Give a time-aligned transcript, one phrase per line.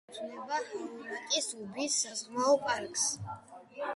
[0.11, 3.07] მიეკუთვნება ჰაურაკის უბის საზღვაო პარკს.